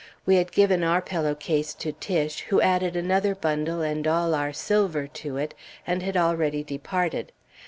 We 0.25 0.37
had 0.37 0.51
given 0.51 0.83
our 0.83 0.99
pillow 0.99 1.35
case 1.35 1.75
to 1.75 1.91
Tiche, 1.91 2.41
who 2.49 2.59
added 2.59 2.95
another 2.95 3.35
bundle 3.35 3.83
and 3.83 4.07
all 4.07 4.33
our 4.33 4.51
silver 4.51 5.05
to 5.05 5.37
it, 5.37 5.53
and 5.85 6.01
had 6.01 6.17
already 6.17 6.63
departed. 6.63 7.31